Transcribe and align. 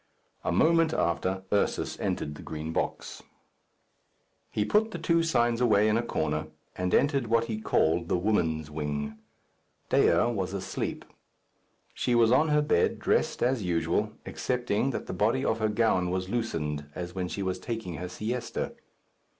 A 0.43 0.51
moment 0.51 0.93
after, 0.95 1.43
Ursus 1.53 1.99
entered 1.99 2.33
the 2.33 2.41
Green 2.41 2.73
Box. 2.73 3.21
He 4.49 4.65
put 4.65 4.89
the 4.89 4.97
two 4.97 5.21
signs 5.21 5.61
away 5.61 5.87
in 5.87 5.95
a 5.95 6.01
corner, 6.01 6.47
and 6.75 6.91
entered 6.95 7.27
what 7.27 7.43
he 7.45 7.61
called 7.61 8.07
the 8.09 8.17
woman's 8.17 8.71
wing. 8.71 9.19
Dea 9.89 10.23
was 10.31 10.55
asleep. 10.55 11.05
She 11.93 12.15
was 12.15 12.31
on 12.31 12.47
her 12.47 12.63
bed, 12.63 12.97
dressed 12.97 13.43
as 13.43 13.61
usual, 13.61 14.13
excepting 14.25 14.89
that 14.89 15.05
the 15.05 15.13
body 15.13 15.45
of 15.45 15.59
her 15.59 15.69
gown 15.69 16.09
was 16.09 16.29
loosened, 16.29 16.85
as 16.95 17.13
when 17.13 17.27
she 17.27 17.43
was 17.43 17.59
taking 17.59 17.97
her 17.97 18.09
siesta. 18.09 18.73